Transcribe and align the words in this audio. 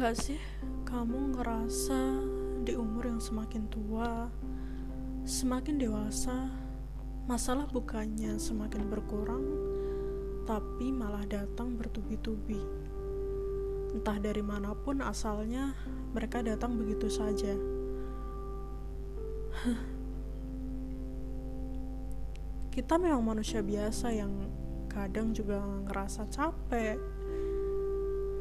nggak 0.00 0.16
sih 0.16 0.40
kamu 0.88 1.36
ngerasa 1.36 2.24
di 2.64 2.72
umur 2.72 3.04
yang 3.04 3.20
semakin 3.20 3.68
tua, 3.68 4.32
semakin 5.28 5.76
dewasa, 5.76 6.48
masalah 7.28 7.68
bukannya 7.68 8.40
semakin 8.40 8.88
berkurang, 8.88 9.44
tapi 10.48 10.88
malah 10.88 11.20
datang 11.28 11.76
bertubi-tubi. 11.76 12.64
Entah 13.92 14.16
dari 14.16 14.40
mana 14.40 14.72
pun 14.72 15.04
asalnya, 15.04 15.76
mereka 16.16 16.40
datang 16.40 16.80
begitu 16.80 17.12
saja. 17.12 17.52
Kita 22.72 22.96
memang 22.96 23.36
manusia 23.36 23.60
biasa 23.60 24.16
yang 24.16 24.32
kadang 24.88 25.36
juga 25.36 25.60
ngerasa 25.60 26.24
capek, 26.32 27.19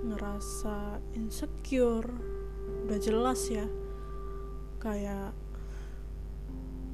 ngerasa 0.09 0.97
insecure 1.13 2.09
udah 2.89 2.99
jelas 2.99 3.45
ya. 3.47 3.65
Kayak 4.81 5.35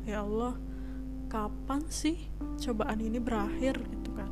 ya 0.04 0.22
Allah 0.22 0.54
kapan 1.32 1.82
sih 1.90 2.30
cobaan 2.62 3.00
ini 3.02 3.18
berakhir 3.18 3.80
gitu 3.80 4.10
kan? 4.14 4.32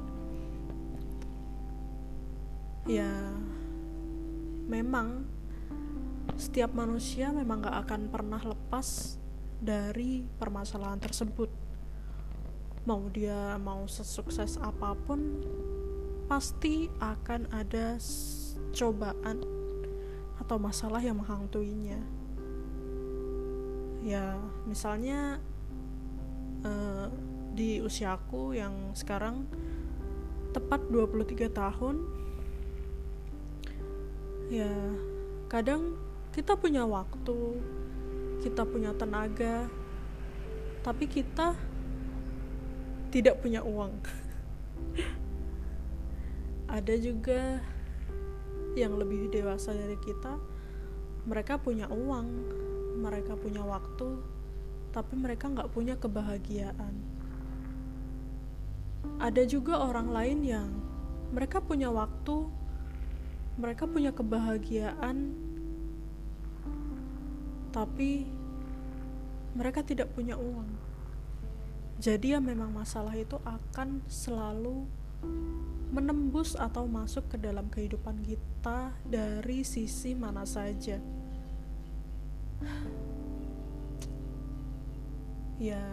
Ya 2.83 3.09
memang 4.67 5.27
setiap 6.35 6.73
manusia 6.73 7.29
memang 7.29 7.63
gak 7.63 7.87
akan 7.87 8.01
pernah 8.09 8.41
lepas 8.41 9.19
dari 9.63 10.27
permasalahan 10.39 10.99
tersebut. 10.99 11.47
Mau 12.83 13.07
dia 13.15 13.55
mau 13.63 13.87
sesukses 13.87 14.59
apa 14.59 14.91
pun 15.07 15.39
pasti 16.27 16.91
akan 16.99 17.47
ada 17.51 17.95
cobaan 18.73 19.45
atau 20.41 20.57
masalah 20.57 20.99
yang 20.99 21.21
menghantuinya. 21.21 22.01
Ya 24.03 24.35
misalnya 24.67 25.39
uh, 26.65 27.07
di 27.53 27.79
usiaku 27.79 28.57
yang 28.57 28.91
sekarang 28.97 29.45
tepat 30.51 30.85
23 30.89 31.49
tahun 31.49 31.95
ya 34.53 34.69
kadang 35.49 35.97
kita 36.33 36.53
punya 36.57 36.85
waktu 36.85 37.57
kita 38.45 38.65
punya 38.67 38.91
tenaga 38.93 39.69
tapi 40.83 41.07
kita 41.07 41.55
tidak 43.13 43.39
punya 43.39 43.63
uang. 43.63 43.93
Ada 46.75 46.97
juga 46.97 47.61
yang 48.73 48.97
lebih 48.97 49.29
dewasa 49.29 49.73
dari 49.73 49.97
kita 50.01 50.37
mereka 51.23 51.55
punya 51.55 51.87
uang 51.87 52.27
mereka 52.99 53.33
punya 53.39 53.63
waktu 53.63 54.19
tapi 54.93 55.17
mereka 55.17 55.49
nggak 55.49 55.73
punya 55.73 55.97
kebahagiaan. 55.97 56.93
Ada 59.17 59.43
juga 59.49 59.81
orang 59.81 60.13
lain 60.13 60.39
yang 60.45 60.69
mereka 61.33 61.57
punya 61.59 61.89
waktu 61.89 62.45
mereka 63.57 63.89
punya 63.89 64.13
kebahagiaan 64.13 65.33
tapi 67.73 68.29
mereka 69.57 69.81
tidak 69.81 70.13
punya 70.13 70.37
uang. 70.37 70.69
Jadi 71.97 72.37
ya 72.37 72.39
memang 72.41 72.69
masalah 72.69 73.17
itu 73.17 73.41
akan 73.41 74.05
selalu 74.05 74.85
menembus 75.93 76.57
atau 76.57 76.89
masuk 76.89 77.29
ke 77.29 77.37
dalam 77.37 77.69
kehidupan 77.69 78.25
kita 78.25 78.97
dari 79.05 79.61
sisi 79.61 80.17
mana 80.17 80.41
saja. 80.41 80.97
Ya, 85.61 85.85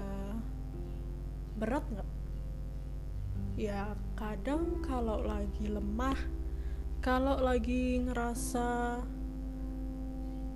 berat 1.60 1.84
nggak? 1.92 2.08
Ya, 3.60 3.92
kadang 4.16 4.80
kalau 4.80 5.20
lagi 5.20 5.68
lemah, 5.68 6.16
kalau 7.04 7.36
lagi 7.36 8.00
ngerasa 8.00 8.98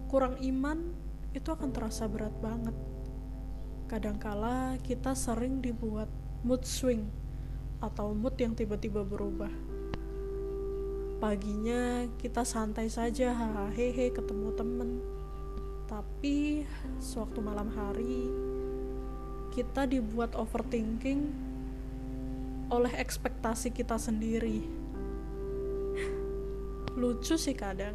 kurang 0.09 0.41
iman, 0.41 0.89
itu 1.37 1.53
akan 1.53 1.69
terasa 1.69 2.09
berat 2.09 2.33
banget. 2.41 2.75
Kadangkala 3.93 4.81
kita 4.81 5.13
sering 5.13 5.61
dibuat 5.61 6.09
mood 6.41 6.65
swing 6.65 7.24
atau 7.83 8.15
mood 8.15 8.37
yang 8.39 8.53
tiba-tiba 8.53 9.03
berubah. 9.03 9.51
Paginya 11.23 12.05
kita 12.21 12.45
santai 12.45 12.93
saja, 12.93 13.33
hehe 13.73 14.13
ketemu 14.13 14.53
temen. 14.53 14.91
Tapi 15.89 16.69
sewaktu 17.01 17.39
malam 17.41 17.71
hari 17.73 18.29
kita 19.55 19.87
dibuat 19.87 20.35
overthinking 20.35 21.31
oleh 22.69 22.93
ekspektasi 22.99 23.71
kita 23.71 23.97
sendiri. 23.97 24.67
Lucu 27.01 27.39
sih 27.39 27.55
kadang. 27.55 27.95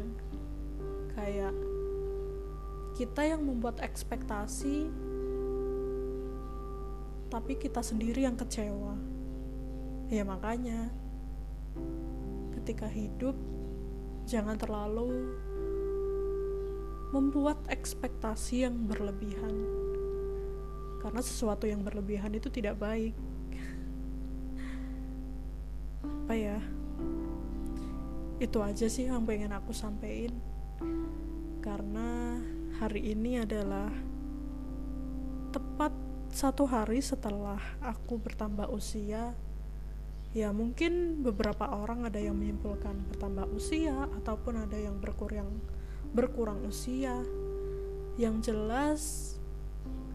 Kayak 1.12 1.52
kita 2.96 3.24
yang 3.28 3.44
membuat 3.44 3.80
ekspektasi 3.80 4.88
tapi 7.30 7.54
kita 7.54 7.80
sendiri 7.80 8.26
yang 8.26 8.34
kecewa 8.34 9.09
ya 10.10 10.26
makanya. 10.26 10.90
Ketika 12.58 12.90
hidup 12.90 13.38
jangan 14.26 14.58
terlalu 14.58 15.32
membuat 17.14 17.62
ekspektasi 17.70 18.66
yang 18.66 18.76
berlebihan. 18.90 19.54
Karena 21.00 21.22
sesuatu 21.24 21.64
yang 21.64 21.80
berlebihan 21.80 22.34
itu 22.36 22.52
tidak 22.52 22.76
baik. 22.76 23.16
Apa 26.04 26.34
ya? 26.36 26.58
Itu 28.42 28.60
aja 28.60 28.90
sih 28.90 29.08
yang 29.08 29.24
pengen 29.24 29.54
aku 29.54 29.72
sampaikan 29.72 30.36
karena 31.60 32.40
hari 32.80 33.12
ini 33.12 33.44
adalah 33.44 33.92
tepat 35.52 35.92
satu 36.32 36.64
hari 36.64 37.04
setelah 37.04 37.60
aku 37.84 38.16
bertambah 38.16 38.72
usia 38.72 39.36
ya 40.30 40.54
mungkin 40.54 41.26
beberapa 41.26 41.66
orang 41.66 42.06
ada 42.06 42.22
yang 42.22 42.38
menyimpulkan 42.38 42.94
bertambah 43.10 43.50
usia 43.50 44.06
ataupun 44.22 44.62
ada 44.62 44.78
yang 44.78 44.98
berkurang 45.02 45.58
berkurang 46.14 46.62
usia. 46.66 47.22
Yang 48.18 48.52
jelas 48.52 49.02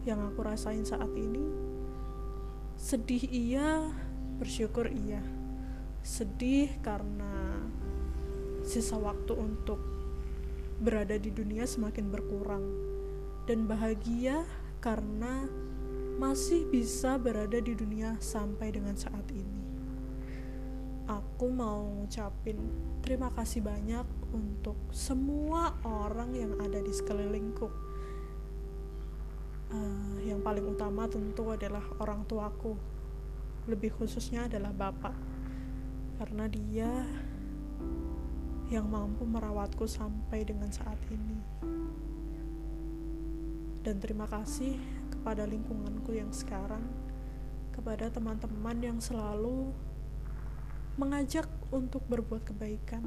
yang 0.06 0.22
aku 0.22 0.46
rasain 0.46 0.86
saat 0.86 1.10
ini 1.16 1.42
sedih 2.76 3.24
iya 3.28 3.92
bersyukur 4.40 4.88
iya. 4.88 5.20
Sedih 6.00 6.70
karena 6.80 7.60
sisa 8.62 8.94
waktu 8.96 9.34
untuk 9.34 9.80
berada 10.80 11.16
di 11.16 11.32
dunia 11.32 11.68
semakin 11.68 12.08
berkurang. 12.08 12.64
Dan 13.44 13.68
bahagia 13.68 14.48
karena 14.80 15.46
masih 16.16 16.64
bisa 16.72 17.20
berada 17.20 17.60
di 17.60 17.76
dunia 17.76 18.16
sampai 18.18 18.72
dengan 18.72 18.96
saat 18.96 19.28
ini 19.30 19.65
aku 21.06 21.46
mau 21.46 21.86
ngucapin 21.86 22.58
terima 23.06 23.30
kasih 23.30 23.62
banyak 23.62 24.06
untuk 24.34 24.74
semua 24.90 25.78
orang 25.86 26.34
yang 26.34 26.52
ada 26.58 26.82
di 26.82 26.90
sekelilingku. 26.90 27.68
Uh, 29.66 30.18
yang 30.22 30.42
paling 30.42 30.62
utama 30.66 31.10
tentu 31.10 31.50
adalah 31.50 31.82
orang 31.98 32.22
tuaku, 32.26 32.78
lebih 33.66 33.94
khususnya 33.98 34.46
adalah 34.46 34.70
bapak, 34.70 35.14
karena 36.22 36.46
dia 36.46 36.90
yang 38.70 38.86
mampu 38.90 39.22
merawatku 39.26 39.86
sampai 39.86 40.42
dengan 40.42 40.70
saat 40.70 40.98
ini. 41.10 41.38
Dan 43.82 44.02
terima 44.02 44.26
kasih 44.26 44.74
kepada 45.14 45.46
lingkunganku 45.46 46.14
yang 46.14 46.34
sekarang, 46.34 46.82
kepada 47.70 48.10
teman-teman 48.10 48.78
yang 48.82 48.98
selalu 48.98 49.70
mengajak 50.96 51.44
untuk 51.68 52.00
berbuat 52.08 52.48
kebaikan. 52.48 53.04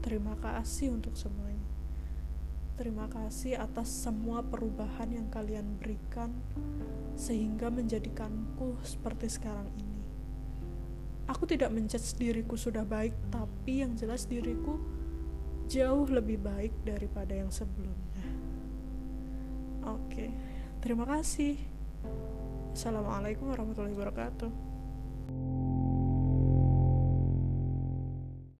Terima 0.00 0.38
kasih 0.38 0.94
untuk 0.94 1.18
semuanya. 1.18 1.66
Terima 2.78 3.10
kasih 3.12 3.60
atas 3.60 3.92
semua 3.92 4.40
perubahan 4.40 5.12
yang 5.12 5.28
kalian 5.28 5.76
berikan 5.76 6.32
sehingga 7.18 7.68
menjadikanku 7.68 8.80
seperti 8.80 9.28
sekarang 9.28 9.68
ini. 9.76 10.00
Aku 11.28 11.44
tidak 11.44 11.74
menjudge 11.74 12.16
diriku 12.16 12.56
sudah 12.56 12.82
baik, 12.86 13.12
tapi 13.28 13.84
yang 13.84 13.92
jelas 13.98 14.24
diriku 14.24 14.80
jauh 15.68 16.08
lebih 16.08 16.40
baik 16.40 16.72
daripada 16.82 17.36
yang 17.36 17.52
sebelumnya. 17.52 18.26
Oke, 19.84 20.32
terima 20.80 21.04
kasih. 21.04 21.60
Assalamualaikum 22.72 23.52
warahmatullahi 23.52 23.94
wabarakatuh. 23.94 24.69